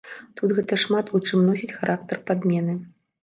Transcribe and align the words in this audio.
Тут 0.39 0.53
гэта 0.59 0.77
шмат 0.83 1.11
у 1.19 1.19
чым 1.27 1.43
носіць 1.51 1.71
характар 1.79 2.23
падмены. 2.31 2.73